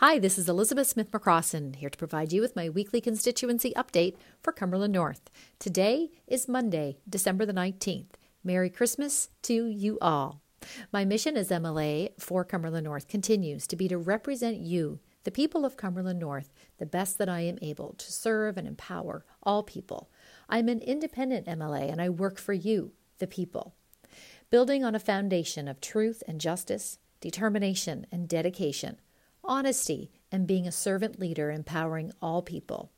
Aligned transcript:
Hi, 0.00 0.18
this 0.18 0.38
is 0.38 0.48
Elizabeth 0.48 0.86
Smith 0.86 1.10
McCrossin, 1.10 1.76
here 1.76 1.90
to 1.90 1.98
provide 1.98 2.32
you 2.32 2.40
with 2.40 2.56
my 2.56 2.70
weekly 2.70 3.02
constituency 3.02 3.74
update 3.76 4.16
for 4.42 4.50
Cumberland 4.50 4.94
North. 4.94 5.28
Today 5.58 6.08
is 6.26 6.48
Monday, 6.48 6.96
December 7.06 7.44
the 7.44 7.52
19th. 7.52 8.14
Merry 8.42 8.70
Christmas 8.70 9.28
to 9.42 9.66
you 9.66 9.98
all. 10.00 10.40
My 10.90 11.04
mission 11.04 11.36
as 11.36 11.50
MLA 11.50 12.18
for 12.18 12.46
Cumberland 12.46 12.84
North 12.84 13.08
continues 13.08 13.66
to 13.66 13.76
be 13.76 13.88
to 13.88 13.98
represent 13.98 14.56
you, 14.56 15.00
the 15.24 15.30
people 15.30 15.66
of 15.66 15.76
Cumberland 15.76 16.18
North, 16.18 16.50
the 16.78 16.86
best 16.86 17.18
that 17.18 17.28
I 17.28 17.40
am 17.40 17.58
able 17.60 17.92
to 17.98 18.10
serve 18.10 18.56
and 18.56 18.66
empower 18.66 19.26
all 19.42 19.62
people. 19.62 20.08
I'm 20.48 20.70
an 20.70 20.80
independent 20.80 21.46
MLA 21.46 21.92
and 21.92 22.00
I 22.00 22.08
work 22.08 22.38
for 22.38 22.54
you, 22.54 22.92
the 23.18 23.26
people. 23.26 23.74
Building 24.48 24.82
on 24.82 24.94
a 24.94 24.98
foundation 24.98 25.68
of 25.68 25.78
truth 25.78 26.22
and 26.26 26.40
justice, 26.40 26.98
determination 27.20 28.06
and 28.10 28.26
dedication 28.26 28.96
honesty, 29.44 30.10
and 30.32 30.46
being 30.46 30.66
a 30.66 30.72
servant 30.72 31.18
leader 31.18 31.50
empowering 31.50 32.12
all 32.20 32.42
people. 32.42 32.90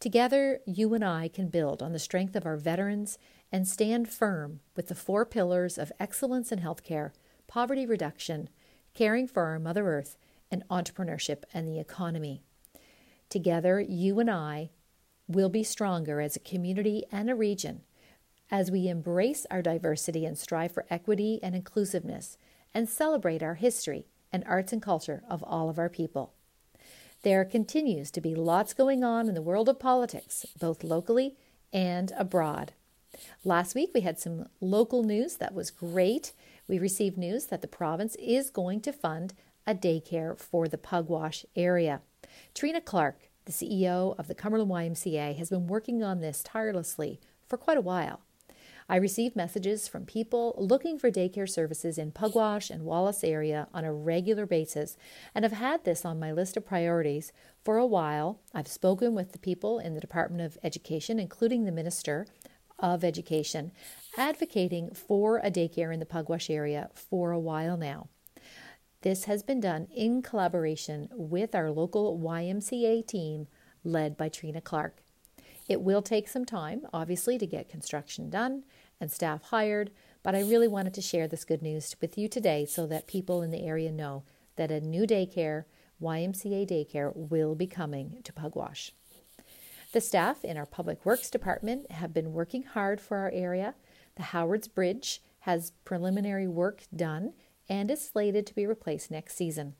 Together, 0.00 0.60
you 0.66 0.94
and 0.94 1.04
I 1.04 1.28
can 1.28 1.48
build 1.48 1.82
on 1.82 1.92
the 1.92 1.98
strength 1.98 2.36
of 2.36 2.46
our 2.46 2.56
veterans 2.56 3.18
and 3.50 3.66
stand 3.66 4.08
firm 4.08 4.60
with 4.76 4.88
the 4.88 4.94
four 4.94 5.24
pillars 5.24 5.78
of 5.78 5.92
excellence 5.98 6.52
in 6.52 6.60
healthcare, 6.60 7.10
poverty 7.46 7.86
reduction, 7.86 8.48
caring 8.94 9.26
for 9.26 9.44
our 9.44 9.58
Mother 9.58 9.88
Earth, 9.88 10.16
and 10.50 10.62
entrepreneurship 10.68 11.42
and 11.52 11.66
the 11.66 11.80
economy. 11.80 12.42
Together, 13.28 13.80
you 13.80 14.20
and 14.20 14.30
I 14.30 14.70
will 15.26 15.48
be 15.48 15.62
stronger 15.62 16.20
as 16.20 16.36
a 16.36 16.40
community 16.40 17.04
and 17.12 17.28
a 17.28 17.34
region 17.34 17.82
as 18.50 18.70
we 18.70 18.88
embrace 18.88 19.46
our 19.50 19.60
diversity 19.60 20.24
and 20.24 20.38
strive 20.38 20.72
for 20.72 20.86
equity 20.88 21.38
and 21.42 21.54
inclusiveness 21.54 22.38
and 22.72 22.88
celebrate 22.88 23.42
our 23.42 23.54
history 23.54 24.06
and 24.32 24.44
arts 24.46 24.72
and 24.72 24.82
culture 24.82 25.22
of 25.28 25.42
all 25.42 25.68
of 25.68 25.78
our 25.78 25.88
people. 25.88 26.32
There 27.22 27.44
continues 27.44 28.10
to 28.12 28.20
be 28.20 28.34
lots 28.34 28.74
going 28.74 29.02
on 29.02 29.28
in 29.28 29.34
the 29.34 29.42
world 29.42 29.68
of 29.68 29.80
politics, 29.80 30.46
both 30.58 30.84
locally 30.84 31.36
and 31.72 32.12
abroad. 32.16 32.72
Last 33.44 33.74
week 33.74 33.90
we 33.94 34.02
had 34.02 34.20
some 34.20 34.48
local 34.60 35.02
news 35.02 35.36
that 35.36 35.54
was 35.54 35.70
great. 35.70 36.32
We 36.68 36.78
received 36.78 37.18
news 37.18 37.46
that 37.46 37.62
the 37.62 37.68
province 37.68 38.14
is 38.16 38.50
going 38.50 38.82
to 38.82 38.92
fund 38.92 39.34
a 39.66 39.74
daycare 39.74 40.38
for 40.38 40.68
the 40.68 40.78
Pugwash 40.78 41.44
area. 41.56 42.00
Trina 42.54 42.80
Clark, 42.80 43.28
the 43.44 43.52
CEO 43.52 44.18
of 44.18 44.28
the 44.28 44.34
Cumberland 44.34 44.70
YMCA, 44.70 45.36
has 45.36 45.50
been 45.50 45.66
working 45.66 46.02
on 46.02 46.20
this 46.20 46.42
tirelessly 46.42 47.20
for 47.46 47.56
quite 47.56 47.78
a 47.78 47.82
while. 47.82 48.20
I 48.90 48.96
receive 48.96 49.36
messages 49.36 49.86
from 49.86 50.06
people 50.06 50.54
looking 50.56 50.98
for 50.98 51.10
daycare 51.10 51.48
services 51.48 51.98
in 51.98 52.10
Pugwash 52.10 52.70
and 52.70 52.84
Wallace 52.84 53.22
area 53.22 53.68
on 53.74 53.84
a 53.84 53.92
regular 53.92 54.46
basis 54.46 54.96
and 55.34 55.44
have 55.44 55.52
had 55.52 55.84
this 55.84 56.06
on 56.06 56.18
my 56.18 56.32
list 56.32 56.56
of 56.56 56.64
priorities 56.64 57.30
for 57.62 57.76
a 57.76 57.86
while. 57.86 58.40
I've 58.54 58.66
spoken 58.66 59.14
with 59.14 59.32
the 59.32 59.38
people 59.38 59.78
in 59.78 59.94
the 59.94 60.00
Department 60.00 60.40
of 60.40 60.56
Education, 60.62 61.18
including 61.18 61.64
the 61.64 61.72
Minister 61.72 62.26
of 62.78 63.04
Education, 63.04 63.72
advocating 64.16 64.94
for 64.94 65.36
a 65.38 65.50
daycare 65.50 65.92
in 65.92 66.00
the 66.00 66.06
Pugwash 66.06 66.48
area 66.48 66.88
for 66.94 67.30
a 67.30 67.38
while 67.38 67.76
now. 67.76 68.08
This 69.02 69.24
has 69.24 69.42
been 69.42 69.60
done 69.60 69.88
in 69.94 70.22
collaboration 70.22 71.08
with 71.12 71.54
our 71.54 71.70
local 71.70 72.18
YMCA 72.18 73.06
team 73.06 73.48
led 73.84 74.16
by 74.16 74.30
Trina 74.30 74.62
Clark. 74.62 75.02
It 75.68 75.82
will 75.82 76.02
take 76.02 76.28
some 76.28 76.46
time, 76.46 76.86
obviously, 76.92 77.36
to 77.38 77.46
get 77.46 77.68
construction 77.68 78.30
done 78.30 78.64
and 79.00 79.10
staff 79.10 79.42
hired, 79.44 79.90
but 80.22 80.34
I 80.34 80.40
really 80.40 80.66
wanted 80.66 80.94
to 80.94 81.02
share 81.02 81.28
this 81.28 81.44
good 81.44 81.62
news 81.62 81.94
with 82.00 82.16
you 82.16 82.26
today 82.26 82.64
so 82.64 82.86
that 82.86 83.06
people 83.06 83.42
in 83.42 83.50
the 83.50 83.62
area 83.62 83.92
know 83.92 84.24
that 84.56 84.70
a 84.70 84.80
new 84.80 85.06
daycare, 85.06 85.64
YMCA 86.02 86.66
daycare, 86.66 87.12
will 87.14 87.54
be 87.54 87.66
coming 87.66 88.20
to 88.24 88.32
Pugwash. 88.32 88.92
The 89.92 90.00
staff 90.00 90.44
in 90.44 90.56
our 90.56 90.66
Public 90.66 91.04
Works 91.04 91.30
Department 91.30 91.90
have 91.92 92.12
been 92.12 92.32
working 92.32 92.62
hard 92.62 93.00
for 93.00 93.18
our 93.18 93.30
area. 93.30 93.74
The 94.16 94.24
Howards 94.24 94.68
Bridge 94.68 95.22
has 95.40 95.72
preliminary 95.84 96.48
work 96.48 96.82
done 96.94 97.32
and 97.68 97.90
is 97.90 98.06
slated 98.06 98.46
to 98.46 98.54
be 98.54 98.66
replaced 98.66 99.10
next 99.10 99.36
season. 99.36 99.74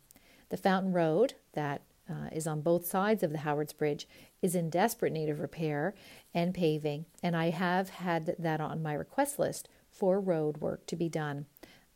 The 0.51 0.57
Fountain 0.57 0.93
Road, 0.93 1.35
that 1.53 1.83
uh, 2.09 2.29
is 2.33 2.47
on 2.47 2.61
both 2.61 2.87
sides 2.87 3.23
of 3.23 3.33
the 3.33 3.39
Howards 3.39 3.73
Bridge, 3.73 4.09
is 4.43 4.55
in 4.55 4.71
desperate 4.71 5.13
need 5.13 5.29
of 5.29 5.41
repair 5.41 5.95
and 6.35 6.55
paving, 6.55 7.07
and 7.23 7.37
I 7.37 7.51
have 7.51 7.91
had 7.91 8.37
that 8.39 8.61
on 8.61 8.83
my 8.83 8.95
request 8.95 9.39
list 9.39 9.69
for 9.91 10.21
road 10.21 10.59
work 10.59 10.87
to 10.87 10.97
be 10.97 11.09
done 11.09 11.47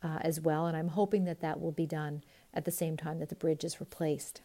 uh, 0.03 0.19
as 0.21 0.41
well, 0.41 0.67
and 0.67 0.75
I'm 0.75 0.89
hoping 0.89 1.25
that 1.25 1.41
that 1.41 1.61
will 1.61 1.71
be 1.71 1.85
done 1.85 2.23
at 2.53 2.65
the 2.65 2.71
same 2.71 2.97
time 2.97 3.19
that 3.19 3.29
the 3.29 3.35
bridge 3.35 3.63
is 3.63 3.79
replaced. 3.79 4.41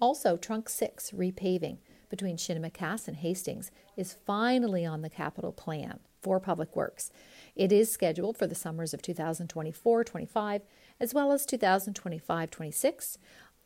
Also, 0.00 0.36
Trunk 0.36 0.68
6 0.68 1.10
repaving 1.10 1.76
between 2.08 2.36
Shinimicas 2.36 3.06
and 3.06 3.18
Hastings 3.18 3.70
is 3.96 4.16
finally 4.26 4.84
on 4.84 5.02
the 5.02 5.10
capital 5.10 5.52
plan 5.52 6.00
for 6.20 6.40
Public 6.40 6.74
Works. 6.74 7.10
It 7.54 7.72
is 7.72 7.92
scheduled 7.92 8.36
for 8.36 8.46
the 8.46 8.54
summers 8.54 8.94
of 8.94 9.02
2024 9.02 10.04
25 10.04 10.62
as 10.98 11.14
well 11.14 11.32
as 11.32 11.46
2025 11.46 12.50
26. 12.50 13.18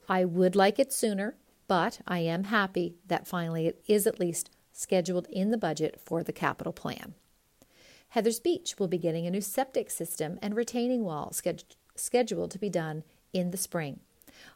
I 0.08 0.24
would 0.24 0.56
like 0.56 0.78
it 0.78 0.92
sooner, 0.92 1.36
but 1.66 2.00
I 2.06 2.18
am 2.18 2.44
happy 2.44 2.96
that 3.06 3.26
finally 3.26 3.66
it 3.66 3.82
is 3.86 4.06
at 4.06 4.20
least 4.20 4.50
scheduled 4.72 5.26
in 5.30 5.50
the 5.50 5.58
budget 5.58 6.00
for 6.04 6.22
the 6.22 6.32
capital 6.32 6.72
plan. 6.72 7.14
Heathers 8.14 8.42
Beach 8.42 8.76
will 8.78 8.88
be 8.88 8.98
getting 8.98 9.26
a 9.26 9.30
new 9.30 9.40
septic 9.40 9.90
system 9.90 10.38
and 10.42 10.54
retaining 10.54 11.04
wall 11.04 11.32
scheduled 11.96 12.50
to 12.50 12.58
be 12.58 12.70
done 12.70 13.02
in 13.32 13.50
the 13.50 13.56
spring. 13.56 14.00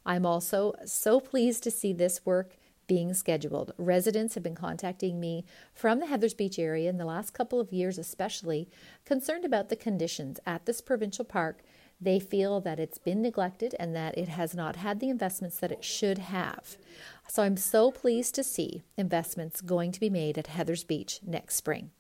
I'm 0.05 0.27
also 0.27 0.75
so 0.85 1.19
pleased 1.21 1.63
to 1.65 1.71
see 1.71 1.93
this 1.93 2.25
work 2.27 2.57
being 2.87 3.13
scheduled. 3.15 3.73
Residents 3.77 4.35
have 4.35 4.43
been 4.43 4.55
contacting 4.55 5.21
me 5.21 5.45
from 5.75 6.01
the 6.01 6.07
Heathers 6.07 6.37
Beach 6.37 6.59
area 6.59 6.89
in 6.89 6.97
the 6.97 7.05
last 7.05 7.33
couple 7.33 7.61
of 7.61 7.73
years, 7.73 7.99
especially 7.99 8.69
concerned 9.05 9.45
about 9.45 9.69
the 9.69 9.77
conditions 9.77 10.41
at 10.47 10.67
this 10.67 10.81
provincial 10.81 11.25
park 11.25 11.63
they 12.01 12.21
feel 12.21 12.61
that 12.61 12.79
it's 12.79 12.99
been 12.99 13.23
neglected 13.23 13.75
and 13.79 13.95
that 13.95 14.17
it 14.17 14.29
has 14.29 14.55
not 14.55 14.77
had 14.77 15.01
the 15.01 15.11
investments 15.11 15.59
that 15.59 15.73
it 15.73 15.85
should 15.85 16.19
have. 16.19 16.77
So 17.29 17.43
I'm 17.43 17.57
so 17.57 17.91
pleased 17.91 18.35
to 18.37 18.45
see 18.45 18.85
investments 18.97 19.61
going 19.61 19.93
to 19.93 20.01
be 20.01 20.11
made 20.11 20.39
at 20.39 20.49
Heathers 20.49 20.87
Beach 20.87 21.21
next 21.27 21.57
spring. 21.57 21.91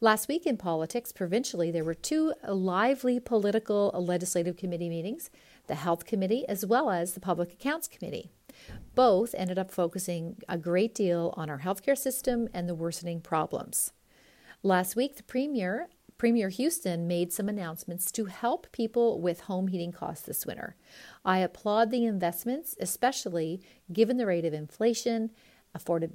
Last 0.00 0.28
week 0.28 0.44
in 0.44 0.58
politics, 0.58 1.10
provincially, 1.10 1.70
there 1.70 1.84
were 1.84 1.94
two 1.94 2.34
lively 2.46 3.18
political 3.18 3.90
legislative 3.94 4.56
committee 4.56 4.90
meetings 4.90 5.30
the 5.68 5.74
Health 5.74 6.04
Committee 6.04 6.46
as 6.48 6.64
well 6.64 6.90
as 6.90 7.14
the 7.14 7.20
Public 7.20 7.52
Accounts 7.52 7.88
Committee. 7.88 8.30
Both 8.94 9.34
ended 9.36 9.58
up 9.58 9.70
focusing 9.70 10.36
a 10.48 10.58
great 10.58 10.94
deal 10.94 11.34
on 11.36 11.50
our 11.50 11.60
healthcare 11.60 11.98
system 11.98 12.48
and 12.54 12.68
the 12.68 12.74
worsening 12.74 13.20
problems. 13.20 13.92
Last 14.62 14.96
week, 14.96 15.16
the 15.16 15.22
Premier 15.22 15.88
Premier 16.18 16.48
Houston 16.48 17.06
made 17.06 17.30
some 17.30 17.48
announcements 17.48 18.10
to 18.12 18.24
help 18.24 18.72
people 18.72 19.20
with 19.20 19.40
home 19.40 19.68
heating 19.68 19.92
costs 19.92 20.24
this 20.24 20.46
winter. 20.46 20.74
I 21.24 21.38
applaud 21.38 21.90
the 21.90 22.06
investments, 22.06 22.74
especially 22.80 23.60
given 23.92 24.16
the 24.16 24.24
rate 24.24 24.46
of 24.46 24.54
inflation, 24.54 25.30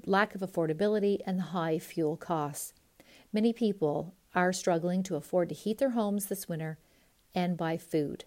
lack 0.06 0.34
of 0.34 0.42
affordability, 0.42 1.20
and 1.26 1.38
the 1.38 1.44
high 1.44 1.78
fuel 1.78 2.18
costs. 2.18 2.74
Many 3.32 3.54
people 3.54 4.16
are 4.34 4.52
struggling 4.52 5.04
to 5.04 5.16
afford 5.16 5.50
to 5.50 5.56
heat 5.56 5.78
their 5.78 5.92
homes 5.92 6.26
this 6.26 6.50
winter 6.50 6.80
and 7.36 7.56
buy 7.56 7.78
food. 7.78 8.26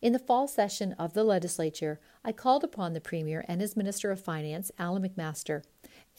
In 0.00 0.12
the 0.12 0.18
fall 0.20 0.46
session 0.46 0.92
of 0.94 1.14
the 1.14 1.24
legislature, 1.24 2.00
I 2.24 2.30
called 2.32 2.62
upon 2.62 2.92
the 2.92 3.00
Premier 3.00 3.44
and 3.48 3.60
his 3.60 3.76
Minister 3.76 4.12
of 4.12 4.20
Finance, 4.20 4.70
Allan 4.78 5.02
MacMaster, 5.02 5.62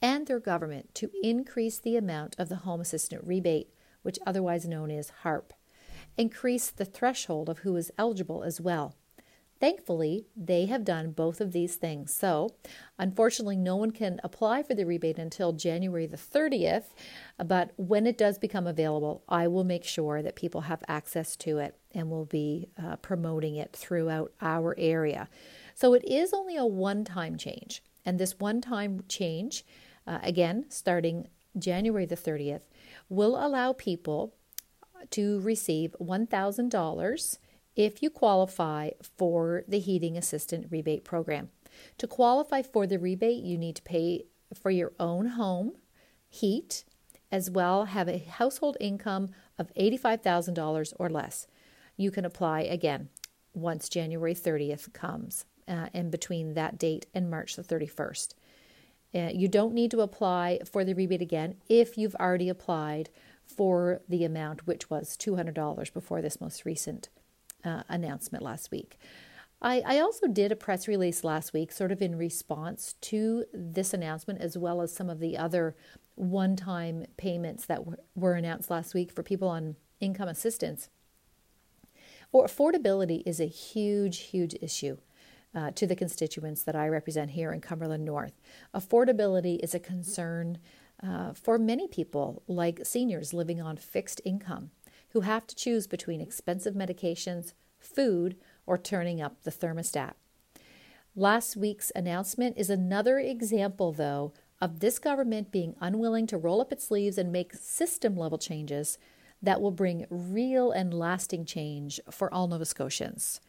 and 0.02 0.28
their 0.28 0.40
government 0.40 0.94
to 0.96 1.12
increase 1.22 1.80
the 1.80 1.96
amount 1.96 2.36
of 2.38 2.50
the 2.50 2.58
Home 2.58 2.82
Assistant 2.82 3.26
rebate 3.26 3.70
which 4.04 4.20
otherwise 4.26 4.68
known 4.68 4.92
as 4.92 5.12
HARP, 5.24 5.54
increase 6.18 6.70
the 6.70 6.86
threshold 6.86 7.50
of 7.50 7.60
who 7.60 7.76
is 7.76 7.92
eligible 7.98 8.44
as 8.44 8.62
well. 8.62 8.96
Thankfully, 9.64 10.26
they 10.36 10.66
have 10.66 10.84
done 10.84 11.12
both 11.12 11.40
of 11.40 11.54
these 11.54 11.78
things. 11.78 12.14
So, 12.18 12.50
unfortunately, 13.00 13.56
no 13.56 13.78
one 13.78 13.92
can 13.92 14.20
apply 14.22 14.62
for 14.62 14.76
the 14.76 14.86
rebate 14.86 15.18
until 15.18 15.54
January 15.54 16.06
the 16.06 16.18
30th. 16.18 16.88
But 17.38 17.72
when 17.78 18.06
it 18.06 18.18
does 18.18 18.38
become 18.38 18.68
available, 18.68 19.24
I 19.30 19.48
will 19.48 19.64
make 19.64 19.86
sure 19.86 20.22
that 20.22 20.36
people 20.36 20.62
have 20.62 20.84
access 20.90 21.38
to 21.38 21.60
it 21.60 21.78
and 21.94 22.10
will 22.10 22.26
be 22.26 22.68
uh, 22.78 22.98
promoting 22.98 23.56
it 23.56 23.74
throughout 23.74 24.34
our 24.42 24.76
area. 24.78 25.30
So, 25.76 25.94
it 25.94 26.04
is 26.04 26.34
only 26.34 26.58
a 26.58 26.66
one 26.66 27.06
time 27.06 27.38
change. 27.38 27.82
And 28.06 28.20
this 28.20 28.38
one 28.40 28.60
time 28.60 29.06
change, 29.08 29.66
uh, 30.06 30.20
again, 30.24 30.66
starting 30.68 31.30
January 31.58 32.06
the 32.06 32.18
30th, 32.18 32.64
will 33.10 33.36
allow 33.44 33.74
people 33.74 34.34
to 35.12 35.40
receive 35.42 35.96
$1,000 36.02 37.38
if 37.76 38.04
you 38.04 38.10
qualify 38.10 38.92
for 39.18 39.64
the 39.68 39.80
Heating 39.80 40.18
Assistant 40.18 40.68
Rebate 40.70 41.04
Program. 41.04 41.50
To 41.98 42.08
qualify 42.08 42.62
for 42.62 42.86
the 42.86 43.00
rebate, 43.00 43.44
you 43.44 43.58
need 43.58 43.76
to 43.78 43.82
pay 43.82 44.26
for 44.54 44.70
your 44.70 44.94
own 45.00 45.28
home 45.28 45.74
heat, 46.30 46.84
as 47.32 47.50
well 47.50 47.86
have 47.86 48.08
a 48.08 48.20
household 48.20 48.78
income 48.80 49.30
of 49.58 49.74
$85,000 49.74 50.94
or 50.98 51.10
less. 51.10 51.48
You 51.98 52.12
can 52.12 52.26
apply 52.26 52.62
again 52.62 53.10
once 53.54 53.90
January 53.90 54.36
30th 54.36 54.94
comes. 54.94 55.46
uh, 55.68 55.88
and 55.94 56.12
between 56.12 56.54
that 56.54 56.78
date 56.78 57.06
and 57.14 57.30
March 57.30 57.56
the 57.56 57.64
31st. 57.64 58.34
Uh, 59.16 59.30
you 59.34 59.48
don't 59.48 59.74
need 59.74 59.92
to 59.92 60.02
apply 60.02 60.60
for 60.66 60.84
the 60.84 60.94
rebate 60.94 61.22
again 61.22 61.56
if 61.70 61.98
you've 61.98 62.16
already 62.16 62.50
applied 62.50 63.10
for 63.46 64.02
the 64.10 64.24
amount, 64.24 64.66
which 64.66 64.90
was 64.90 65.16
$200 65.18 65.94
before 65.94 66.22
this 66.22 66.42
most 66.42 66.66
recent 66.66 67.10
uh, 67.64 67.84
announcement 67.90 68.44
last 68.44 68.72
week. 68.72 68.98
I, 69.62 69.82
I, 69.86 70.00
also 70.00 70.28
did 70.28 70.52
a 70.52 70.58
press 70.58 70.88
release 70.90 71.24
last 71.24 71.54
week, 71.54 71.72
sort 71.72 71.92
of 71.92 72.02
in 72.02 72.18
response 72.18 72.96
to 73.02 73.46
this 73.54 73.94
announcement, 73.94 74.42
as 74.42 74.58
well 74.58 74.82
as 74.82 74.94
some 74.94 75.10
of 75.10 75.20
the 75.20 75.38
other 75.38 75.76
one 76.16 76.58
time 76.58 77.06
payments 77.16 77.66
that 77.68 77.86
were, 77.86 78.00
were 78.14 78.34
announced 78.34 78.70
last 78.70 78.94
week 78.94 79.12
for 79.12 79.24
people 79.24 79.48
on 79.48 79.78
income 80.02 80.28
assistance. 80.28 80.90
Or 82.34 82.46
affordability 82.46 83.24
is 83.26 83.40
a 83.40 83.46
huge, 83.46 84.20
huge 84.20 84.56
issue. 84.62 84.98
Uh, 85.56 85.70
to 85.70 85.86
the 85.86 85.96
constituents 85.96 86.64
that 86.64 86.76
I 86.76 86.88
represent 86.88 87.30
here 87.30 87.54
in 87.54 87.62
Cumberland 87.62 88.04
North. 88.04 88.34
Affordability 88.74 89.60
is 89.64 89.76
a 89.76 89.80
concern 89.80 90.58
uh, 91.04 91.34
for 91.34 91.60
many 91.60 91.88
people, 91.88 92.42
like 92.48 92.80
seniors 92.84 93.36
living 93.36 93.62
on 93.62 93.78
fixed 93.78 94.20
income, 94.26 94.72
who 95.10 95.22
have 95.22 95.46
to 95.46 95.56
choose 95.56 95.86
between 95.86 96.22
expensive 96.22 96.74
medications, 96.74 97.54
food, 97.78 98.36
or 98.66 98.80
turning 98.80 99.22
up 99.22 99.44
the 99.44 99.52
thermostat. 99.52 100.14
Last 101.16 101.56
week's 101.56 101.92
announcement 101.96 102.58
is 102.58 102.72
another 102.72 103.20
example, 103.20 103.92
though, 103.92 104.34
of 104.60 104.80
this 104.80 104.98
government 104.98 105.52
being 105.52 105.76
unwilling 105.80 106.26
to 106.28 106.38
roll 106.38 106.62
up 106.62 106.72
its 106.72 106.88
sleeves 106.88 107.20
and 107.20 107.32
make 107.32 107.54
system 107.54 108.18
level 108.18 108.40
changes 108.40 108.98
that 109.40 109.62
will 109.62 109.72
bring 109.72 110.08
real 110.10 110.72
and 110.72 110.94
lasting 110.94 111.46
change 111.46 112.00
for 112.10 112.34
all 112.34 112.48
Nova 112.48 112.66
Scotians. 112.66 113.40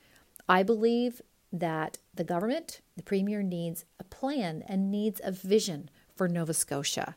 I 0.47 0.63
believe 0.63 1.23
that 1.55 1.99
the 2.13 2.25
government, 2.25 2.81
the 2.97 3.03
Premier, 3.03 3.43
needs 3.43 3.85
a 4.01 4.05
plan 4.05 4.63
and 4.67 4.91
needs 4.91 5.21
a 5.23 5.31
vision 5.31 5.89
for 6.15 6.29
Nova 6.29 6.53
Scotia. 6.53 7.15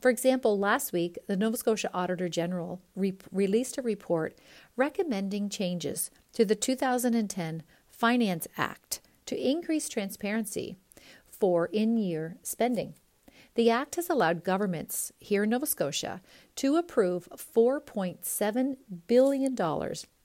For 0.00 0.10
example, 0.10 0.58
last 0.58 0.92
week, 0.92 1.18
the 1.26 1.36
Nova 1.36 1.56
Scotia 1.56 1.90
Auditor 1.94 2.28
General 2.28 2.80
re- 2.96 3.14
released 3.30 3.78
a 3.78 3.82
report 3.82 4.36
recommending 4.76 5.48
changes 5.48 6.10
to 6.32 6.44
the 6.44 6.54
2010 6.54 7.62
Finance 7.88 8.48
Act 8.56 9.00
to 9.26 9.36
increase 9.36 9.88
transparency 9.88 10.76
for 11.26 11.66
in 11.66 11.96
year 11.96 12.36
spending. 12.42 12.94
The 13.54 13.70
Act 13.70 13.96
has 13.96 14.10
allowed 14.10 14.44
governments 14.44 15.12
here 15.20 15.44
in 15.44 15.50
Nova 15.50 15.66
Scotia 15.66 16.20
to 16.56 16.76
approve 16.76 17.28
$4.7 17.36 18.76
billion 19.06 19.56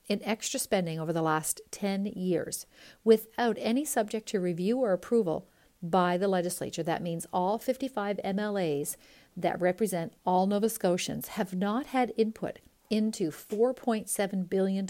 in 0.09 0.21
extra 0.25 0.59
spending 0.59 0.99
over 0.99 1.13
the 1.13 1.21
last 1.21 1.61
10 1.71 2.07
years 2.07 2.65
without 3.03 3.55
any 3.59 3.85
subject 3.85 4.27
to 4.27 4.39
review 4.39 4.79
or 4.79 4.91
approval 4.91 5.47
by 5.81 6.17
the 6.17 6.27
legislature. 6.27 6.83
That 6.83 7.03
means 7.03 7.27
all 7.31 7.57
55 7.59 8.19
MLAs 8.25 8.97
that 9.37 9.61
represent 9.61 10.13
all 10.25 10.47
Nova 10.47 10.67
Scotians 10.67 11.29
have 11.29 11.55
not 11.55 11.87
had 11.87 12.11
input 12.17 12.59
into 12.89 13.29
$4.7 13.29 14.49
billion 14.49 14.87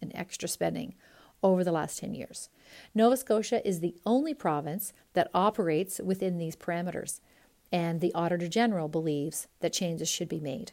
in 0.00 0.16
extra 0.16 0.48
spending 0.48 0.94
over 1.42 1.64
the 1.64 1.72
last 1.72 1.98
10 1.98 2.14
years. 2.14 2.50
Nova 2.94 3.16
Scotia 3.16 3.66
is 3.66 3.80
the 3.80 3.96
only 4.04 4.34
province 4.34 4.92
that 5.14 5.30
operates 5.32 5.98
within 6.04 6.36
these 6.36 6.56
parameters, 6.56 7.20
and 7.72 8.00
the 8.00 8.12
Auditor 8.14 8.48
General 8.48 8.88
believes 8.88 9.46
that 9.60 9.72
changes 9.72 10.08
should 10.08 10.28
be 10.28 10.40
made. 10.40 10.72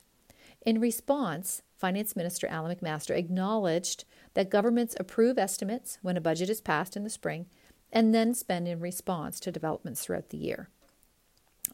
In 0.65 0.81
response, 0.81 1.61
Finance 1.77 2.15
Minister 2.15 2.47
Allan 2.47 2.75
MacMaster 2.75 3.15
acknowledged 3.15 4.03
that 4.33 4.49
governments 4.49 4.95
approve 4.99 5.37
estimates 5.37 5.99
when 6.01 6.17
a 6.17 6.21
budget 6.21 6.49
is 6.49 6.59
passed 6.59 6.97
in 6.97 7.03
the 7.03 7.09
spring 7.09 7.45
and 7.91 8.15
then 8.15 8.33
spend 8.33 8.67
in 8.67 8.79
response 8.79 9.39
to 9.39 9.51
developments 9.51 10.03
throughout 10.03 10.29
the 10.29 10.37
year. 10.37 10.69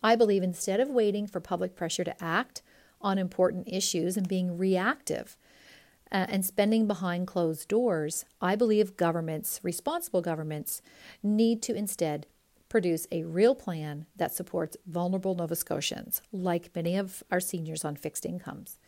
I 0.03 0.17
believe 0.17 0.43
instead 0.43 0.81
of 0.81 0.89
waiting 0.89 1.25
for 1.25 1.39
public 1.39 1.73
pressure 1.75 2.03
to 2.03 2.23
act 2.23 2.61
on 2.99 3.17
important 3.17 3.67
issues 3.67 4.17
and 4.17 4.27
being 4.27 4.57
reactive 4.57 5.37
uh, 6.11 6.25
and 6.27 6.45
spending 6.45 6.85
behind 6.85 7.27
closed 7.27 7.69
doors, 7.69 8.25
I 8.41 8.57
believe 8.57 8.97
governments, 8.97 9.61
responsible 9.63 10.21
governments, 10.21 10.81
need 11.23 11.61
to 11.63 11.73
instead 11.73 12.27
produce 12.71 13.05
a 13.11 13.23
real 13.23 13.53
plan 13.53 14.05
that 14.15 14.33
supports 14.33 14.77
vulnerable 14.87 15.35
Nova 15.35 15.57
Scotians, 15.57 16.21
like 16.31 16.73
many 16.73 16.95
of 16.95 17.21
our 17.29 17.41
seniors 17.41 17.83
on 17.83 17.97
fixed 17.97 18.25
incomes. 18.25 18.79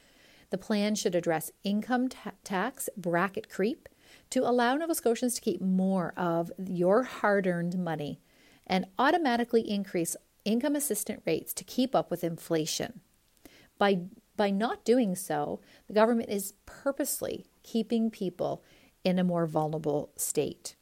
The 0.52 0.58
plan 0.58 0.96
should 0.96 1.16
address 1.16 1.52
income 1.66 2.08
ta- 2.08 2.32
tax 2.46 2.88
bracket 2.96 3.50
creep 3.50 3.90
to 4.30 4.48
allow 4.48 4.76
Nova 4.76 4.96
Scotians 4.96 5.36
to 5.36 5.42
keep 5.42 5.60
more 5.60 6.14
of 6.16 6.50
your 6.58 7.04
hard 7.04 7.46
earned 7.46 7.78
money 7.78 8.22
and 8.66 8.86
automatically 8.98 9.70
increase 9.70 10.16
income 10.46 10.78
assistance 10.78 11.22
rates 11.26 11.54
to 11.54 11.66
keep 11.66 11.94
up 11.94 12.10
with 12.10 12.24
inflation. 12.24 13.02
By, 13.78 14.00
by 14.38 14.50
not 14.50 14.86
doing 14.86 15.14
so, 15.14 15.60
the 15.88 15.94
government 15.94 16.30
is 16.30 16.54
purposely 16.66 17.48
keeping 17.64 18.10
people 18.10 18.64
in 19.04 19.20
a 19.20 19.26
more 19.26 19.46
vulnerable 19.46 20.14
state. 20.16 20.78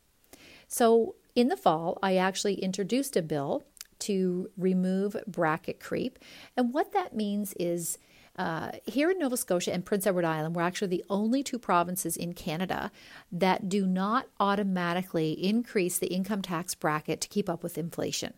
So, 0.68 1.16
in 1.36 1.48
the 1.48 1.58
fall, 1.58 1.98
I 2.02 2.18
actually 2.18 2.56
introduced 2.56 3.16
a 3.16 3.22
bill 3.22 3.64
to 4.00 4.50
remove 4.58 5.16
bracket 5.28 5.80
creep. 5.80 6.20
And 6.58 6.74
what 6.74 6.92
that 6.94 7.16
means 7.16 7.54
is 7.60 7.98
uh, 8.36 8.72
here 8.86 9.12
in 9.12 9.20
Nova 9.20 9.38
Scotia 9.38 9.74
and 9.74 9.86
Prince 9.86 10.08
Edward 10.08 10.26
Island, 10.26 10.56
we're 10.56 10.62
actually 10.62 10.88
the 10.88 11.06
only 11.10 11.44
two 11.44 11.60
provinces 11.60 12.18
in 12.18 12.34
Canada 12.34 12.92
that 13.32 13.70
do 13.70 13.86
not 13.86 14.28
automatically 14.40 15.34
increase 15.34 15.98
the 15.98 16.08
income 16.08 16.42
tax 16.42 16.74
bracket 16.74 17.22
to 17.22 17.28
keep 17.28 17.50
up 17.50 17.62
with 17.62 17.78
inflation. 17.78 18.34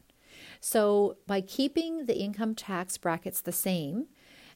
So, 0.60 1.18
by 1.28 1.42
keeping 1.42 2.06
the 2.06 2.18
income 2.18 2.56
tax 2.56 2.98
brackets 2.98 3.40
the 3.40 3.52
same, 3.52 4.08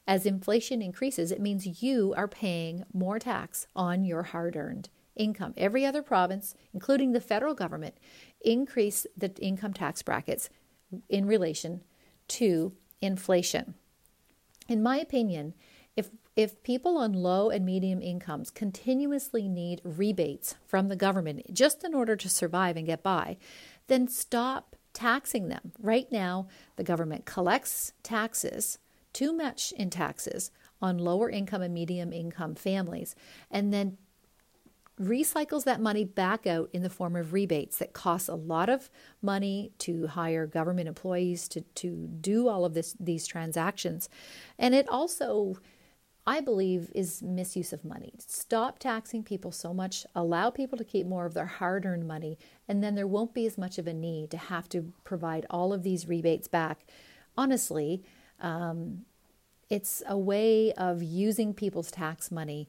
as 0.06 0.26
inflation 0.26 0.82
increases, 0.82 1.30
it 1.30 1.40
means 1.40 1.82
you 1.82 2.14
are 2.16 2.28
paying 2.28 2.84
more 2.92 3.18
tax 3.18 3.66
on 3.76 4.04
your 4.04 4.24
hard 4.24 4.56
earned 4.56 4.88
income. 5.18 5.52
Every 5.56 5.84
other 5.84 6.02
province, 6.02 6.54
including 6.72 7.12
the 7.12 7.20
federal 7.20 7.54
government, 7.54 7.96
increase 8.40 9.06
the 9.16 9.32
income 9.40 9.74
tax 9.74 10.02
brackets 10.02 10.48
in 11.08 11.26
relation 11.26 11.82
to 12.28 12.72
inflation. 13.00 13.74
In 14.68 14.82
my 14.82 14.96
opinion, 14.98 15.54
if 15.96 16.10
if 16.36 16.62
people 16.62 16.96
on 16.96 17.12
low 17.12 17.50
and 17.50 17.66
medium 17.66 18.00
incomes 18.00 18.50
continuously 18.50 19.48
need 19.48 19.80
rebates 19.82 20.54
from 20.64 20.86
the 20.86 20.94
government 20.94 21.52
just 21.52 21.82
in 21.82 21.94
order 21.94 22.14
to 22.14 22.28
survive 22.28 22.76
and 22.76 22.86
get 22.86 23.02
by, 23.02 23.36
then 23.88 24.06
stop 24.06 24.76
taxing 24.92 25.48
them. 25.48 25.72
Right 25.80 26.06
now, 26.12 26.46
the 26.76 26.84
government 26.84 27.26
collects 27.26 27.92
taxes, 28.04 28.78
too 29.12 29.32
much 29.32 29.72
in 29.72 29.90
taxes, 29.90 30.52
on 30.80 30.98
lower 30.98 31.28
income 31.28 31.62
and 31.62 31.74
medium 31.74 32.12
income 32.12 32.54
families, 32.54 33.16
and 33.50 33.74
then 33.74 33.98
recycles 35.00 35.64
that 35.64 35.80
money 35.80 36.04
back 36.04 36.46
out 36.46 36.68
in 36.72 36.82
the 36.82 36.90
form 36.90 37.16
of 37.16 37.32
rebates 37.32 37.78
that 37.78 37.92
costs 37.92 38.28
a 38.28 38.34
lot 38.34 38.68
of 38.68 38.90
money 39.22 39.72
to 39.78 40.06
hire 40.08 40.46
government 40.46 40.88
employees 40.88 41.48
to, 41.48 41.60
to 41.60 42.08
do 42.20 42.48
all 42.48 42.64
of 42.64 42.74
this 42.74 42.96
these 42.98 43.26
transactions. 43.26 44.08
And 44.58 44.74
it 44.74 44.88
also 44.88 45.56
I 46.26 46.40
believe 46.40 46.90
is 46.94 47.22
misuse 47.22 47.72
of 47.72 47.86
money. 47.86 48.12
Stop 48.18 48.78
taxing 48.78 49.22
people 49.22 49.50
so 49.50 49.72
much, 49.72 50.04
allow 50.14 50.50
people 50.50 50.76
to 50.76 50.84
keep 50.84 51.06
more 51.06 51.24
of 51.24 51.32
their 51.32 51.46
hard 51.46 51.86
earned 51.86 52.06
money, 52.06 52.38
and 52.68 52.84
then 52.84 52.96
there 52.96 53.06
won't 53.06 53.32
be 53.32 53.46
as 53.46 53.56
much 53.56 53.78
of 53.78 53.86
a 53.86 53.94
need 53.94 54.30
to 54.32 54.36
have 54.36 54.68
to 54.68 54.92
provide 55.04 55.46
all 55.48 55.72
of 55.72 55.82
these 55.82 56.06
rebates 56.06 56.46
back. 56.46 56.84
Honestly, 57.34 58.02
um, 58.40 59.06
it's 59.70 60.02
a 60.06 60.18
way 60.18 60.72
of 60.74 61.02
using 61.02 61.54
people's 61.54 61.90
tax 61.90 62.30
money 62.30 62.68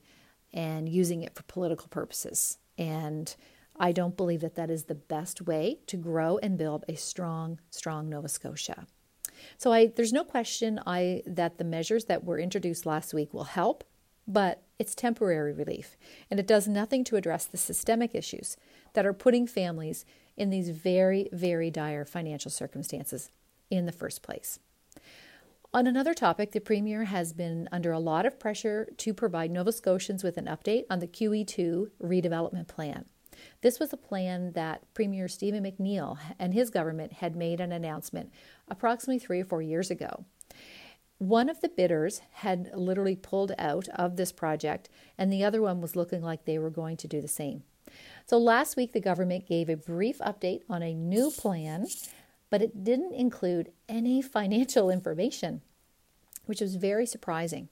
and 0.53 0.89
using 0.89 1.21
it 1.21 1.35
for 1.35 1.43
political 1.43 1.87
purposes. 1.87 2.57
And 2.77 3.35
I 3.79 3.91
don't 3.91 4.17
believe 4.17 4.41
that 4.41 4.55
that 4.55 4.69
is 4.69 4.85
the 4.85 4.95
best 4.95 5.41
way 5.41 5.79
to 5.87 5.97
grow 5.97 6.37
and 6.39 6.57
build 6.57 6.83
a 6.89 6.95
strong, 6.95 7.59
strong 7.69 8.09
Nova 8.09 8.27
Scotia. 8.27 8.85
So 9.57 9.71
I, 9.71 9.87
there's 9.87 10.11
no 10.11 10.23
question 10.23 10.81
I, 10.85 11.21
that 11.25 11.57
the 11.57 11.63
measures 11.63 12.05
that 12.05 12.23
were 12.23 12.39
introduced 12.39 12.85
last 12.85 13.13
week 13.13 13.33
will 13.33 13.45
help, 13.45 13.85
but 14.27 14.63
it's 14.77 14.95
temporary 14.95 15.53
relief, 15.53 15.97
and 16.29 16.39
it 16.39 16.47
does 16.47 16.67
nothing 16.67 17.03
to 17.05 17.15
address 17.15 17.45
the 17.45 17.57
systemic 17.57 18.15
issues 18.15 18.57
that 18.93 19.05
are 19.05 19.13
putting 19.13 19.47
families 19.47 20.05
in 20.37 20.49
these 20.49 20.69
very, 20.69 21.29
very 21.31 21.69
dire 21.71 22.05
financial 22.05 22.51
circumstances 22.51 23.31
in 23.69 23.85
the 23.85 23.91
first 23.91 24.21
place. 24.21 24.59
On 25.71 25.85
another 25.85 26.15
topic, 26.15 26.51
the 26.51 26.59
Premier 26.59 27.03
has 27.03 27.31
been 27.31 27.69
under 27.71 27.91
a 27.91 27.99
lot 27.99 28.25
of 28.25 28.39
pressure 28.39 28.89
to 28.97 29.13
provide 29.13 29.51
Nova 29.51 29.71
Scotians 29.71 30.23
with 30.23 30.35
an 30.37 30.45
update 30.45 30.85
on 30.89 30.97
the 30.97 31.07
QE2 31.07 31.91
redevelopment 32.01 32.67
plan. 32.67 33.05
This 33.61 33.79
was 33.79 33.93
a 33.93 33.97
plan 33.97 34.53
that 34.53 34.91
Premier 34.95 35.27
Stephen 35.27 35.63
McNeil 35.63 36.17
and 36.39 36.55
his 36.55 36.71
government 36.71 37.13
had 37.13 37.35
made 37.35 37.61
an 37.61 37.71
announcement 37.71 38.31
approximately 38.67 39.19
three 39.19 39.41
or 39.41 39.45
four 39.45 39.61
years 39.61 39.91
ago. 39.91 40.25
One 41.19 41.49
of 41.49 41.61
the 41.61 41.69
bidders 41.69 42.21
had 42.31 42.71
literally 42.73 43.15
pulled 43.15 43.51
out 43.59 43.87
of 43.89 44.15
this 44.15 44.31
project, 44.31 44.89
and 45.19 45.31
the 45.31 45.43
other 45.43 45.61
one 45.61 45.81
was 45.81 45.95
looking 45.95 46.23
like 46.23 46.45
they 46.45 46.57
were 46.57 46.71
going 46.71 46.97
to 46.97 47.07
do 47.07 47.21
the 47.21 47.27
same. 47.27 47.61
So 48.25 48.39
last 48.39 48.75
week, 48.75 48.93
the 48.93 48.99
government 48.99 49.47
gave 49.47 49.69
a 49.69 49.75
brief 49.75 50.17
update 50.17 50.61
on 50.67 50.81
a 50.81 50.95
new 50.95 51.29
plan, 51.29 51.85
but 52.49 52.61
it 52.61 52.83
didn't 52.83 53.13
include 53.13 53.71
any 53.87 54.21
financial 54.21 54.89
information, 54.97 55.61
which 56.45 56.61
was 56.61 56.75
very 56.75 57.05
surprising. 57.05 57.69